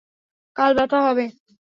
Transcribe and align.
কাল 0.55 0.71
ব্যথা 0.77 0.99
হবে। 1.07 1.25